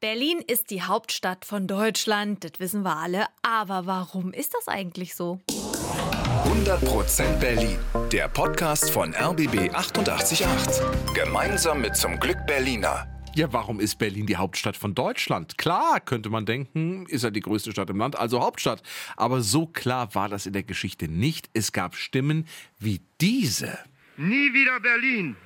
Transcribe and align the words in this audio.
Berlin 0.00 0.42
ist 0.46 0.70
die 0.70 0.80
Hauptstadt 0.80 1.44
von 1.44 1.66
Deutschland, 1.66 2.42
das 2.42 2.52
wissen 2.58 2.84
wir 2.84 2.96
alle. 2.96 3.26
Aber 3.42 3.84
warum 3.84 4.32
ist 4.32 4.54
das 4.54 4.66
eigentlich 4.66 5.14
so? 5.14 5.40
100% 5.46 7.38
Berlin, 7.38 7.78
der 8.10 8.28
Podcast 8.28 8.90
von 8.90 9.14
RBB 9.14 9.74
888. 9.74 10.46
Gemeinsam 11.12 11.82
mit 11.82 11.96
zum 11.96 12.18
Glück 12.18 12.38
Berliner. 12.46 13.08
Ja, 13.34 13.52
warum 13.52 13.78
ist 13.78 13.98
Berlin 13.98 14.24
die 14.24 14.38
Hauptstadt 14.38 14.78
von 14.78 14.94
Deutschland? 14.94 15.58
Klar, 15.58 16.00
könnte 16.00 16.30
man 16.30 16.46
denken, 16.46 17.04
ist 17.06 17.22
ja 17.22 17.30
die 17.30 17.40
größte 17.40 17.70
Stadt 17.70 17.90
im 17.90 17.98
Land, 17.98 18.18
also 18.18 18.40
Hauptstadt. 18.40 18.82
Aber 19.18 19.42
so 19.42 19.66
klar 19.66 20.14
war 20.14 20.30
das 20.30 20.46
in 20.46 20.54
der 20.54 20.62
Geschichte 20.62 21.08
nicht. 21.08 21.50
Es 21.52 21.72
gab 21.72 21.94
Stimmen 21.94 22.46
wie 22.78 23.02
diese. 23.20 23.78
Nie 24.16 24.50
wieder 24.54 24.80
Berlin. 24.80 25.36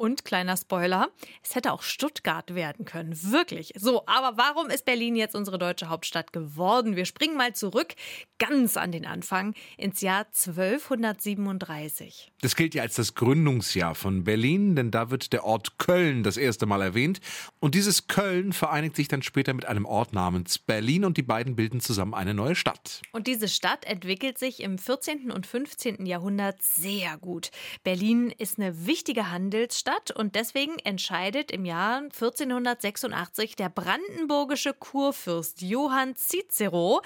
Und 0.00 0.24
kleiner 0.24 0.56
Spoiler, 0.56 1.10
es 1.42 1.54
hätte 1.54 1.72
auch 1.72 1.82
Stuttgart 1.82 2.54
werden 2.54 2.86
können. 2.86 3.12
Wirklich. 3.22 3.74
So, 3.76 4.02
aber 4.06 4.38
warum 4.38 4.70
ist 4.70 4.86
Berlin 4.86 5.14
jetzt 5.14 5.34
unsere 5.34 5.58
deutsche 5.58 5.90
Hauptstadt 5.90 6.32
geworden? 6.32 6.96
Wir 6.96 7.04
springen 7.04 7.36
mal 7.36 7.54
zurück, 7.54 7.94
ganz 8.38 8.78
an 8.78 8.92
den 8.92 9.04
Anfang, 9.04 9.52
ins 9.76 10.00
Jahr 10.00 10.24
1237. 10.24 12.32
Das 12.40 12.56
gilt 12.56 12.74
ja 12.74 12.80
als 12.80 12.94
das 12.94 13.14
Gründungsjahr 13.14 13.94
von 13.94 14.24
Berlin, 14.24 14.74
denn 14.74 14.90
da 14.90 15.10
wird 15.10 15.34
der 15.34 15.44
Ort 15.44 15.76
Köln 15.76 16.22
das 16.22 16.38
erste 16.38 16.64
Mal 16.64 16.80
erwähnt. 16.80 17.20
Und 17.58 17.74
dieses 17.74 18.06
Köln 18.06 18.54
vereinigt 18.54 18.96
sich 18.96 19.08
dann 19.08 19.20
später 19.20 19.52
mit 19.52 19.66
einem 19.66 19.84
Ort 19.84 20.14
namens 20.14 20.58
Berlin 20.58 21.04
und 21.04 21.18
die 21.18 21.22
beiden 21.22 21.56
bilden 21.56 21.80
zusammen 21.80 22.14
eine 22.14 22.32
neue 22.32 22.54
Stadt. 22.54 23.02
Und 23.12 23.26
diese 23.26 23.48
Stadt 23.48 23.84
entwickelt 23.84 24.38
sich 24.38 24.62
im 24.62 24.78
14. 24.78 25.30
und 25.30 25.46
15. 25.46 26.06
Jahrhundert 26.06 26.62
sehr 26.62 27.18
gut. 27.18 27.50
Berlin 27.84 28.32
ist 28.38 28.58
eine 28.58 28.86
wichtige 28.86 29.30
Handelsstadt 29.30 29.89
Stadt 29.90 30.12
und 30.12 30.36
deswegen 30.36 30.78
entscheidet 30.78 31.50
im 31.50 31.64
Jahr 31.64 31.98
1486 31.98 33.56
der 33.56 33.68
brandenburgische 33.68 34.72
Kurfürst 34.72 35.62
Johann 35.62 36.14
Cicero, 36.14 37.02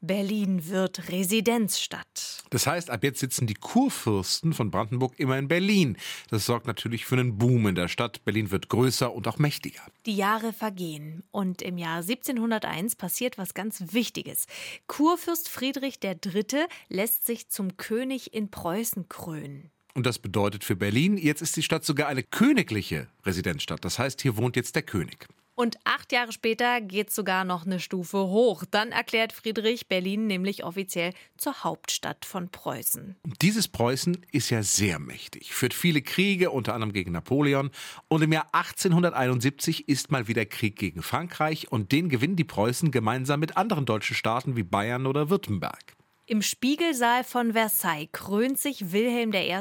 Berlin 0.00 0.68
wird 0.68 1.08
Residenzstadt. 1.08 2.44
Das 2.50 2.68
heißt, 2.68 2.90
ab 2.90 3.02
jetzt 3.02 3.18
sitzen 3.18 3.48
die 3.48 3.54
Kurfürsten 3.54 4.52
von 4.52 4.70
Brandenburg 4.70 5.18
immer 5.18 5.36
in 5.36 5.48
Berlin. 5.48 5.96
Das 6.30 6.46
sorgt 6.46 6.68
natürlich 6.68 7.06
für 7.06 7.16
einen 7.16 7.38
Boom 7.38 7.66
in 7.66 7.74
der 7.74 7.88
Stadt. 7.88 8.24
Berlin 8.24 8.52
wird 8.52 8.68
größer 8.68 9.12
und 9.12 9.26
auch 9.26 9.38
mächtiger. 9.38 9.82
Die 10.06 10.14
Jahre 10.14 10.52
vergehen 10.52 11.24
und 11.32 11.60
im 11.60 11.76
Jahr 11.76 12.02
1701 12.02 12.94
passiert 12.94 13.36
was 13.36 13.54
ganz 13.54 13.82
Wichtiges. 13.92 14.46
Kurfürst 14.86 15.48
Friedrich 15.48 15.98
III. 16.04 16.66
lässt 16.88 17.26
sich 17.26 17.48
zum 17.48 17.76
König 17.76 18.32
in 18.32 18.48
Preußen 18.52 19.08
krönen. 19.08 19.72
Und 19.98 20.06
das 20.06 20.20
bedeutet 20.20 20.62
für 20.62 20.76
Berlin, 20.76 21.16
jetzt 21.16 21.42
ist 21.42 21.56
die 21.56 21.62
Stadt 21.64 21.84
sogar 21.84 22.06
eine 22.06 22.22
königliche 22.22 23.08
Residenzstadt. 23.26 23.84
Das 23.84 23.98
heißt, 23.98 24.22
hier 24.22 24.36
wohnt 24.36 24.54
jetzt 24.54 24.76
der 24.76 24.84
König. 24.84 25.26
Und 25.56 25.76
acht 25.82 26.12
Jahre 26.12 26.30
später 26.30 26.80
geht 26.80 27.08
es 27.08 27.16
sogar 27.16 27.44
noch 27.44 27.66
eine 27.66 27.80
Stufe 27.80 28.18
hoch. 28.18 28.62
Dann 28.70 28.92
erklärt 28.92 29.32
Friedrich 29.32 29.88
Berlin 29.88 30.28
nämlich 30.28 30.62
offiziell 30.62 31.14
zur 31.36 31.64
Hauptstadt 31.64 32.24
von 32.24 32.48
Preußen. 32.48 33.16
Dieses 33.42 33.66
Preußen 33.66 34.24
ist 34.30 34.50
ja 34.50 34.62
sehr 34.62 35.00
mächtig, 35.00 35.52
führt 35.52 35.74
viele 35.74 36.00
Kriege, 36.00 36.52
unter 36.52 36.74
anderem 36.74 36.92
gegen 36.92 37.10
Napoleon. 37.10 37.72
Und 38.06 38.22
im 38.22 38.32
Jahr 38.32 38.46
1871 38.52 39.88
ist 39.88 40.12
mal 40.12 40.28
wieder 40.28 40.46
Krieg 40.46 40.76
gegen 40.76 41.02
Frankreich 41.02 41.72
und 41.72 41.90
den 41.90 42.08
gewinnen 42.08 42.36
die 42.36 42.44
Preußen 42.44 42.92
gemeinsam 42.92 43.40
mit 43.40 43.56
anderen 43.56 43.84
deutschen 43.84 44.14
Staaten 44.14 44.54
wie 44.54 44.62
Bayern 44.62 45.08
oder 45.08 45.28
Württemberg. 45.28 45.98
Im 46.28 46.42
Spiegelsaal 46.42 47.24
von 47.24 47.54
Versailles 47.54 48.10
krönt 48.12 48.58
sich 48.58 48.92
Wilhelm 48.92 49.32
I. 49.32 49.58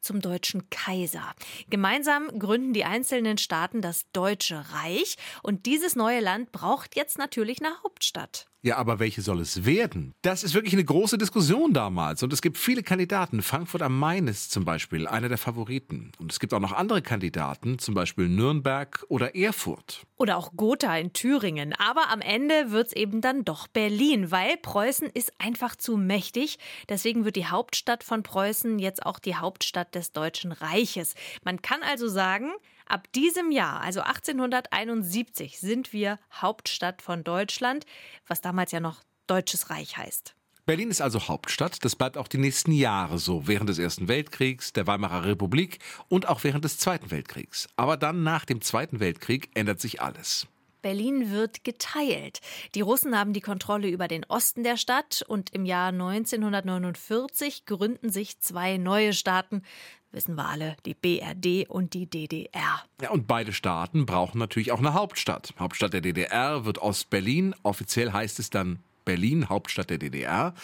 zum 0.00 0.22
deutschen 0.22 0.70
Kaiser. 0.70 1.34
Gemeinsam 1.68 2.38
gründen 2.38 2.72
die 2.72 2.86
einzelnen 2.86 3.36
Staaten 3.36 3.82
das 3.82 4.10
Deutsche 4.12 4.64
Reich 4.72 5.16
und 5.42 5.66
dieses 5.66 5.94
neue 5.94 6.20
Land 6.20 6.52
braucht 6.52 6.96
jetzt 6.96 7.18
natürlich 7.18 7.62
eine 7.62 7.82
Hauptstadt. 7.82 8.46
Ja, 8.66 8.78
aber 8.78 8.98
welche 8.98 9.22
soll 9.22 9.38
es 9.38 9.64
werden? 9.64 10.12
Das 10.22 10.42
ist 10.42 10.54
wirklich 10.54 10.72
eine 10.72 10.84
große 10.84 11.18
Diskussion 11.18 11.72
damals. 11.72 12.24
Und 12.24 12.32
es 12.32 12.42
gibt 12.42 12.58
viele 12.58 12.82
Kandidaten. 12.82 13.40
Frankfurt 13.40 13.80
am 13.80 13.96
Main 13.96 14.26
ist 14.26 14.50
zum 14.50 14.64
Beispiel 14.64 15.06
einer 15.06 15.28
der 15.28 15.38
Favoriten. 15.38 16.10
Und 16.18 16.32
es 16.32 16.40
gibt 16.40 16.52
auch 16.52 16.58
noch 16.58 16.72
andere 16.72 17.00
Kandidaten, 17.00 17.78
zum 17.78 17.94
Beispiel 17.94 18.28
Nürnberg 18.28 19.06
oder 19.08 19.36
Erfurt. 19.36 20.02
Oder 20.16 20.36
auch 20.36 20.50
Gotha 20.56 20.96
in 20.96 21.12
Thüringen. 21.12 21.74
Aber 21.74 22.10
am 22.10 22.20
Ende 22.20 22.72
wird 22.72 22.88
es 22.88 22.92
eben 22.92 23.20
dann 23.20 23.44
doch 23.44 23.68
Berlin, 23.68 24.32
weil 24.32 24.56
Preußen 24.56 25.10
ist 25.14 25.32
einfach 25.38 25.76
zu 25.76 25.96
mächtig. 25.96 26.58
Deswegen 26.88 27.24
wird 27.24 27.36
die 27.36 27.46
Hauptstadt 27.46 28.02
von 28.02 28.24
Preußen 28.24 28.80
jetzt 28.80 29.06
auch 29.06 29.20
die 29.20 29.36
Hauptstadt 29.36 29.94
des 29.94 30.10
Deutschen 30.10 30.50
Reiches. 30.50 31.14
Man 31.44 31.62
kann 31.62 31.84
also 31.84 32.08
sagen, 32.08 32.50
Ab 32.86 33.12
diesem 33.14 33.50
Jahr, 33.50 33.80
also 33.80 34.00
1871, 34.00 35.58
sind 35.58 35.92
wir 35.92 36.18
Hauptstadt 36.32 37.02
von 37.02 37.24
Deutschland, 37.24 37.84
was 38.26 38.40
damals 38.40 38.70
ja 38.70 38.80
noch 38.80 39.02
Deutsches 39.26 39.70
Reich 39.70 39.96
heißt. 39.96 40.34
Berlin 40.66 40.90
ist 40.90 41.00
also 41.00 41.28
Hauptstadt. 41.28 41.84
Das 41.84 41.94
bleibt 41.94 42.16
auch 42.16 42.26
die 42.26 42.38
nächsten 42.38 42.72
Jahre 42.72 43.18
so, 43.18 43.46
während 43.46 43.68
des 43.68 43.78
Ersten 43.78 44.08
Weltkriegs, 44.08 44.72
der 44.72 44.86
Weimarer 44.86 45.24
Republik 45.24 45.78
und 46.08 46.28
auch 46.28 46.42
während 46.42 46.64
des 46.64 46.78
Zweiten 46.78 47.10
Weltkriegs. 47.10 47.68
Aber 47.76 47.96
dann 47.96 48.24
nach 48.24 48.44
dem 48.44 48.60
Zweiten 48.60 48.98
Weltkrieg 48.98 49.50
ändert 49.54 49.80
sich 49.80 50.00
alles. 50.00 50.48
Berlin 50.86 51.32
wird 51.32 51.64
geteilt. 51.64 52.40
Die 52.76 52.80
Russen 52.80 53.18
haben 53.18 53.32
die 53.32 53.40
Kontrolle 53.40 53.88
über 53.88 54.06
den 54.06 54.24
Osten 54.24 54.62
der 54.62 54.76
Stadt 54.76 55.24
und 55.26 55.52
im 55.52 55.64
Jahr 55.64 55.88
1949 55.88 57.66
gründen 57.66 58.10
sich 58.10 58.38
zwei 58.38 58.76
neue 58.76 59.12
Staaten, 59.12 59.62
wissen 60.12 60.34
wir 60.34 60.46
alle, 60.46 60.76
die 60.86 60.94
BRD 60.94 61.68
und 61.68 61.94
die 61.94 62.06
DDR. 62.06 62.82
Ja, 63.00 63.10
und 63.10 63.26
beide 63.26 63.52
Staaten 63.52 64.06
brauchen 64.06 64.38
natürlich 64.38 64.72
auch 64.72 64.78
eine 64.78 64.94
Hauptstadt. 64.94 65.54
Hauptstadt 65.58 65.92
der 65.92 66.00
DDR 66.00 66.64
wird 66.64 66.78
Ostberlin. 66.78 67.54
Offiziell 67.62 68.12
heißt 68.12 68.38
es 68.38 68.50
dann 68.50 68.80
Berlin, 69.04 69.48
Hauptstadt 69.48 69.90
der 69.90 69.98
DDR. 69.98 70.54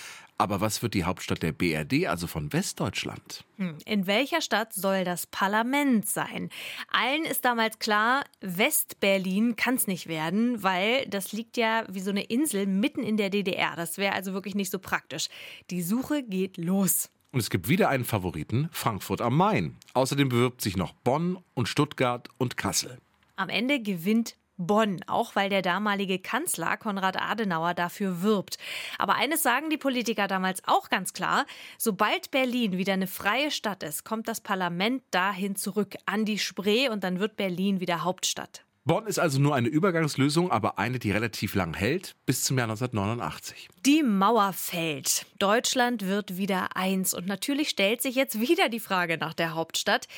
Aber 0.42 0.60
was 0.60 0.82
wird 0.82 0.94
die 0.94 1.04
Hauptstadt 1.04 1.42
der 1.44 1.52
BRD, 1.52 2.08
also 2.08 2.26
von 2.26 2.52
Westdeutschland? 2.52 3.44
Hm, 3.58 3.78
in 3.84 4.08
welcher 4.08 4.40
Stadt 4.40 4.72
soll 4.72 5.04
das 5.04 5.26
Parlament 5.26 6.08
sein? 6.08 6.50
Allen 6.90 7.24
ist 7.24 7.44
damals 7.44 7.78
klar, 7.78 8.24
Westberlin 8.40 9.54
kann 9.54 9.76
es 9.76 9.86
nicht 9.86 10.08
werden, 10.08 10.60
weil 10.64 11.06
das 11.06 11.32
liegt 11.32 11.56
ja 11.56 11.84
wie 11.88 12.00
so 12.00 12.10
eine 12.10 12.24
Insel 12.24 12.66
mitten 12.66 13.04
in 13.04 13.16
der 13.16 13.30
DDR. 13.30 13.76
Das 13.76 13.98
wäre 13.98 14.14
also 14.14 14.32
wirklich 14.32 14.56
nicht 14.56 14.72
so 14.72 14.80
praktisch. 14.80 15.28
Die 15.70 15.82
Suche 15.82 16.24
geht 16.24 16.56
los. 16.56 17.08
Und 17.32 17.40
es 17.40 17.48
gibt 17.48 17.68
wieder 17.68 17.88
einen 17.88 18.04
Favoriten, 18.04 18.68
Frankfurt 18.72 19.22
am 19.22 19.36
Main. 19.36 19.76
Außerdem 19.94 20.28
bewirbt 20.28 20.60
sich 20.60 20.76
noch 20.76 20.92
Bonn 20.92 21.38
und 21.54 21.66
Stuttgart 21.66 22.28
und 22.36 22.58
Kassel. 22.58 22.98
Am 23.36 23.48
Ende 23.48 23.80
gewinnt 23.80 24.36
Bonn, 24.58 25.02
auch 25.06 25.34
weil 25.34 25.48
der 25.48 25.62
damalige 25.62 26.18
Kanzler 26.18 26.76
Konrad 26.76 27.20
Adenauer 27.20 27.72
dafür 27.72 28.20
wirbt. 28.20 28.58
Aber 28.98 29.14
eines 29.14 29.42
sagen 29.42 29.70
die 29.70 29.78
Politiker 29.78 30.28
damals 30.28 30.62
auch 30.66 30.90
ganz 30.90 31.14
klar, 31.14 31.46
sobald 31.78 32.30
Berlin 32.30 32.76
wieder 32.76 32.92
eine 32.92 33.06
freie 33.06 33.50
Stadt 33.50 33.82
ist, 33.82 34.04
kommt 34.04 34.28
das 34.28 34.42
Parlament 34.42 35.02
dahin 35.10 35.56
zurück 35.56 35.96
an 36.04 36.26
die 36.26 36.38
Spree 36.38 36.90
und 36.90 37.02
dann 37.02 37.18
wird 37.18 37.36
Berlin 37.36 37.80
wieder 37.80 38.04
Hauptstadt. 38.04 38.64
Bonn 38.84 39.06
ist 39.06 39.20
also 39.20 39.38
nur 39.38 39.54
eine 39.54 39.68
Übergangslösung, 39.68 40.50
aber 40.50 40.76
eine, 40.76 40.98
die 40.98 41.12
relativ 41.12 41.54
lang 41.54 41.72
hält, 41.72 42.16
bis 42.26 42.42
zum 42.42 42.58
Jahr 42.58 42.64
1989. 42.64 43.68
Die 43.86 44.02
Mauer 44.02 44.52
fällt. 44.52 45.24
Deutschland 45.38 46.04
wird 46.08 46.36
wieder 46.36 46.76
eins. 46.76 47.14
Und 47.14 47.28
natürlich 47.28 47.68
stellt 47.68 48.02
sich 48.02 48.16
jetzt 48.16 48.40
wieder 48.40 48.68
die 48.68 48.80
Frage 48.80 49.18
nach 49.18 49.34
der 49.34 49.54
Hauptstadt. 49.54 50.08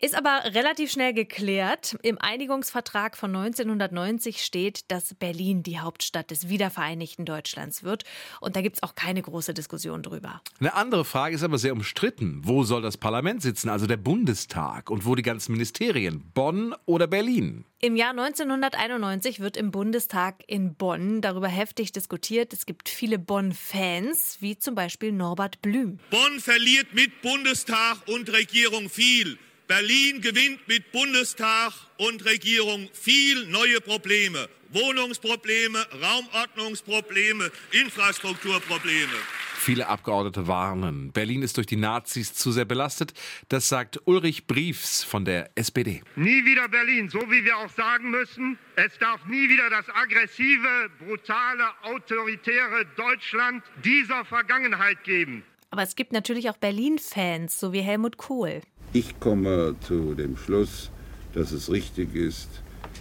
Ist 0.00 0.14
aber 0.14 0.54
relativ 0.54 0.92
schnell 0.92 1.14
geklärt. 1.14 1.96
Im 2.02 2.16
Einigungsvertrag 2.16 3.16
von 3.16 3.34
1990 3.34 4.44
steht, 4.44 4.88
dass 4.92 5.14
Berlin 5.14 5.64
die 5.64 5.80
Hauptstadt 5.80 6.30
des 6.30 6.48
wiedervereinigten 6.48 7.24
Deutschlands 7.24 7.82
wird. 7.82 8.04
Und 8.40 8.54
da 8.54 8.60
gibt 8.62 8.76
es 8.76 8.84
auch 8.84 8.94
keine 8.94 9.22
große 9.22 9.52
Diskussion 9.52 10.04
drüber. 10.04 10.42
Eine 10.60 10.74
andere 10.74 11.04
Frage 11.04 11.34
ist 11.34 11.42
aber 11.42 11.58
sehr 11.58 11.72
umstritten. 11.72 12.42
Wo 12.44 12.62
soll 12.62 12.82
das 12.82 12.96
Parlament 12.96 13.42
sitzen, 13.42 13.68
also 13.68 13.88
der 13.88 13.96
Bundestag? 13.96 14.90
Und 14.90 15.06
wo 15.06 15.16
die 15.16 15.22
ganzen 15.22 15.50
Ministerien? 15.50 16.30
Bonn 16.34 16.72
oder 16.86 17.08
Berlin? 17.08 17.64
Im 17.84 17.96
Jahr 17.96 18.10
1991 18.10 19.40
wird 19.40 19.56
im 19.56 19.72
Bundestag 19.72 20.44
in 20.46 20.76
Bonn 20.76 21.20
darüber 21.20 21.48
heftig 21.48 21.90
diskutiert. 21.90 22.52
Es 22.52 22.64
gibt 22.64 22.88
viele 22.88 23.18
Bonn-Fans, 23.18 24.36
wie 24.38 24.56
zum 24.56 24.76
Beispiel 24.76 25.10
Norbert 25.10 25.60
Blüm. 25.62 25.98
Bonn 26.12 26.38
verliert 26.38 26.94
mit 26.94 27.22
Bundestag 27.22 27.96
und 28.06 28.32
Regierung 28.32 28.88
viel. 28.88 29.36
Berlin 29.66 30.20
gewinnt 30.20 30.68
mit 30.68 30.92
Bundestag 30.92 31.72
und 31.96 32.24
Regierung 32.24 32.88
viel 32.92 33.46
neue 33.46 33.80
Probleme. 33.80 34.48
Wohnungsprobleme, 34.68 35.84
Raumordnungsprobleme, 36.00 37.50
Infrastrukturprobleme. 37.72 39.18
Viele 39.64 39.86
Abgeordnete 39.86 40.48
warnen, 40.48 41.12
Berlin 41.12 41.42
ist 41.42 41.56
durch 41.56 41.68
die 41.68 41.76
Nazis 41.76 42.34
zu 42.34 42.50
sehr 42.50 42.64
belastet. 42.64 43.14
Das 43.48 43.68
sagt 43.68 44.00
Ulrich 44.06 44.48
Briefs 44.48 45.04
von 45.04 45.24
der 45.24 45.50
SPD. 45.54 46.02
Nie 46.16 46.44
wieder 46.44 46.68
Berlin, 46.68 47.08
so 47.08 47.20
wie 47.30 47.44
wir 47.44 47.56
auch 47.56 47.70
sagen 47.70 48.10
müssen, 48.10 48.58
es 48.74 48.98
darf 48.98 49.24
nie 49.26 49.48
wieder 49.48 49.70
das 49.70 49.88
aggressive, 49.94 50.90
brutale, 50.98 51.62
autoritäre 51.82 52.86
Deutschland 52.96 53.62
dieser 53.84 54.24
Vergangenheit 54.24 55.04
geben. 55.04 55.44
Aber 55.70 55.84
es 55.84 55.94
gibt 55.94 56.10
natürlich 56.10 56.50
auch 56.50 56.56
Berlin-Fans, 56.56 57.60
so 57.60 57.72
wie 57.72 57.82
Helmut 57.82 58.16
Kohl. 58.16 58.62
Ich 58.92 59.20
komme 59.20 59.76
zu 59.86 60.16
dem 60.16 60.36
Schluss, 60.36 60.90
dass 61.34 61.52
es 61.52 61.70
richtig 61.70 62.16
ist, 62.16 62.48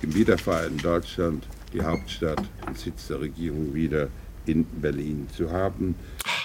im 0.03 0.13
wiedervereinten 0.13 0.77
Deutschland 0.77 1.43
die 1.73 1.81
Hauptstadt, 1.81 2.43
den 2.67 2.75
Sitz 2.75 3.07
der 3.07 3.19
Regierung 3.19 3.73
wieder 3.73 4.09
in 4.45 4.63
Berlin 4.63 5.27
zu 5.35 5.51
haben. 5.51 5.95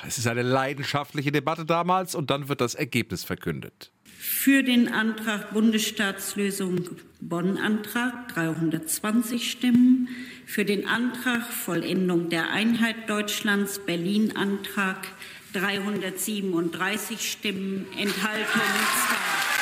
Es 0.06 0.18
ist 0.18 0.26
eine 0.26 0.42
leidenschaftliche 0.42 1.32
Debatte 1.32 1.64
damals 1.64 2.14
und 2.14 2.30
dann 2.30 2.48
wird 2.48 2.60
das 2.60 2.74
Ergebnis 2.74 3.24
verkündet. 3.24 3.92
Für 4.18 4.62
den 4.62 4.92
Antrag 4.92 5.52
Bundesstaatslösung 5.52 6.88
Bonn-Antrag 7.20 8.28
320 8.34 9.50
Stimmen. 9.50 10.08
Für 10.46 10.64
den 10.64 10.88
Antrag 10.88 11.44
Vollendung 11.44 12.28
der 12.30 12.50
Einheit 12.50 13.08
Deutschlands 13.08 13.78
Berlin-Antrag 13.78 15.08
337 15.52 17.30
Stimmen. 17.30 17.86
Enthaltung 17.96 18.62
2. 18.62 19.55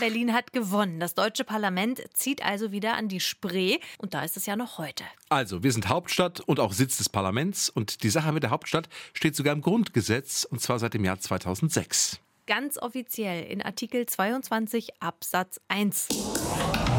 Berlin 0.00 0.32
hat 0.32 0.52
gewonnen. 0.52 0.98
Das 0.98 1.14
deutsche 1.14 1.44
Parlament 1.44 2.02
zieht 2.14 2.44
also 2.44 2.72
wieder 2.72 2.94
an 2.94 3.08
die 3.08 3.20
Spree 3.20 3.78
und 3.98 4.14
da 4.14 4.24
ist 4.24 4.36
es 4.36 4.46
ja 4.46 4.56
noch 4.56 4.78
heute. 4.78 5.04
Also, 5.28 5.62
wir 5.62 5.70
sind 5.70 5.88
Hauptstadt 5.88 6.40
und 6.40 6.58
auch 6.58 6.72
Sitz 6.72 6.96
des 6.96 7.08
Parlaments 7.08 7.68
und 7.68 8.02
die 8.02 8.10
Sache 8.10 8.32
mit 8.32 8.42
der 8.42 8.50
Hauptstadt 8.50 8.88
steht 9.12 9.36
sogar 9.36 9.52
im 9.52 9.60
Grundgesetz 9.60 10.44
und 10.44 10.60
zwar 10.60 10.78
seit 10.78 10.94
dem 10.94 11.04
Jahr 11.04 11.20
2006. 11.20 12.18
Ganz 12.46 12.78
offiziell 12.78 13.44
in 13.44 13.62
Artikel 13.62 14.06
22 14.06 15.00
Absatz 15.00 15.60
1. 15.68 16.08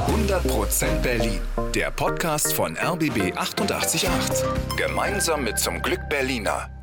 100% 0.07 1.01
Berlin, 1.01 1.41
der 1.75 1.91
Podcast 1.91 2.53
von 2.53 2.77
RBB 2.77 3.35
888. 3.35 4.07
Gemeinsam 4.77 5.43
mit 5.43 5.59
zum 5.59 5.81
Glück 5.81 6.07
Berliner. 6.07 6.80